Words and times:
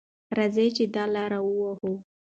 راځئ 0.37 0.67
چې 0.77 0.83
دا 0.95 1.03
لاره 1.15 1.39
ووهو. 1.43 1.93